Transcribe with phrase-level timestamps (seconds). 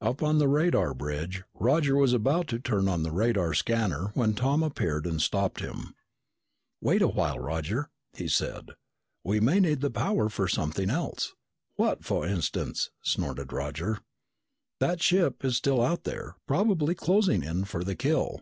[0.00, 4.34] Up on the radar bridge, Roger was about to turn on the radar scanner when
[4.34, 5.94] Tom appeared and stopped him.
[6.80, 8.70] "Wait a while, Roger," he said.
[9.22, 11.34] "We may need the power for something else."
[11.76, 14.00] "What, for instance?" snorted Roger.
[14.80, 18.40] "That ship is still out there, probably closing in for the kill."